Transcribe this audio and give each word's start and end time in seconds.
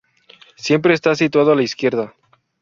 Siempre 0.57 0.95
está 0.95 1.13
situado 1.13 1.51
a 1.51 1.55
la 1.55 1.61
izquierda. 1.61 2.15